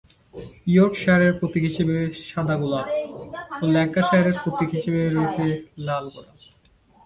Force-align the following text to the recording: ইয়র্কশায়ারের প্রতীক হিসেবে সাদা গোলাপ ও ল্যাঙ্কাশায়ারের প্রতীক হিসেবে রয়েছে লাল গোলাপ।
ইয়র্কশায়ারের 0.67 1.33
প্রতীক 1.39 1.63
হিসেবে 1.69 1.95
সাদা 2.27 2.55
গোলাপ 2.61 2.87
ও 3.61 3.63
ল্যাঙ্কাশায়ারের 3.73 4.35
প্রতীক 4.43 4.69
হিসেবে 4.75 5.01
রয়েছে 5.07 5.43
লাল 5.85 6.05
গোলাপ। 6.13 6.37